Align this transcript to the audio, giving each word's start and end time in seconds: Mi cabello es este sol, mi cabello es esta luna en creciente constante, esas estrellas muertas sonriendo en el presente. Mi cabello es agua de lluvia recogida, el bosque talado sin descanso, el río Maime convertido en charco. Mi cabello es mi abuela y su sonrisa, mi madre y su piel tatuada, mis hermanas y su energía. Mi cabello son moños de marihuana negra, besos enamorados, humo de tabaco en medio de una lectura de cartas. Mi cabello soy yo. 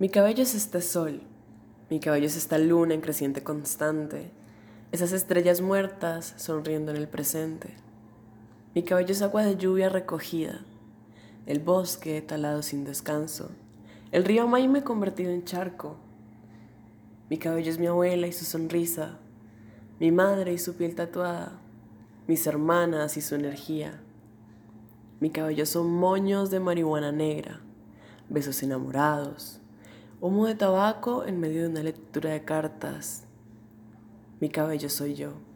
Mi 0.00 0.08
cabello 0.10 0.44
es 0.44 0.54
este 0.54 0.80
sol, 0.80 1.22
mi 1.90 1.98
cabello 1.98 2.26
es 2.26 2.36
esta 2.36 2.56
luna 2.56 2.94
en 2.94 3.00
creciente 3.00 3.42
constante, 3.42 4.30
esas 4.92 5.10
estrellas 5.10 5.60
muertas 5.60 6.34
sonriendo 6.36 6.92
en 6.92 6.98
el 6.98 7.08
presente. 7.08 7.74
Mi 8.76 8.84
cabello 8.84 9.10
es 9.10 9.22
agua 9.22 9.42
de 9.42 9.56
lluvia 9.56 9.88
recogida, 9.88 10.60
el 11.46 11.58
bosque 11.58 12.22
talado 12.22 12.62
sin 12.62 12.84
descanso, 12.84 13.50
el 14.12 14.24
río 14.24 14.46
Maime 14.46 14.84
convertido 14.84 15.32
en 15.32 15.44
charco. 15.44 15.96
Mi 17.28 17.36
cabello 17.36 17.68
es 17.68 17.80
mi 17.80 17.88
abuela 17.88 18.28
y 18.28 18.32
su 18.32 18.44
sonrisa, 18.44 19.18
mi 19.98 20.12
madre 20.12 20.52
y 20.52 20.58
su 20.58 20.76
piel 20.76 20.94
tatuada, 20.94 21.58
mis 22.28 22.46
hermanas 22.46 23.16
y 23.16 23.20
su 23.20 23.34
energía. 23.34 24.00
Mi 25.18 25.30
cabello 25.30 25.66
son 25.66 25.90
moños 25.90 26.50
de 26.50 26.60
marihuana 26.60 27.10
negra, 27.10 27.58
besos 28.28 28.62
enamorados, 28.62 29.60
humo 30.20 30.46
de 30.46 30.54
tabaco 30.56 31.24
en 31.24 31.38
medio 31.38 31.62
de 31.62 31.68
una 31.68 31.82
lectura 31.82 32.30
de 32.30 32.44
cartas. 32.44 33.24
Mi 34.40 34.48
cabello 34.48 34.88
soy 34.88 35.14
yo. 35.14 35.47